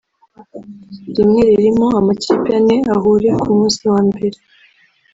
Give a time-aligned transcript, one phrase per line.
[1.15, 4.37] rimwe ririmo amakipe ane ahure ku munsi wa mbere